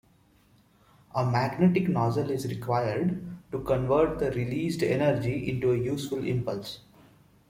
[1.13, 6.79] A magnetic nozzle is required to convert the released energy into a useful impulse.